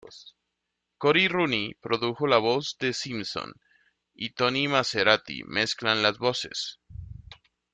Cory 1.03 1.25
Rooney 1.33 1.67
produjo 1.87 2.25
la 2.31 2.39
voz 2.39 2.75
de 2.79 2.91
Simpson 3.01 3.53
y 4.15 4.31
Tony 4.31 4.67
Maserati 4.67 5.43
mezclan 5.43 6.01
las 6.01 6.17
voces. 6.17 6.79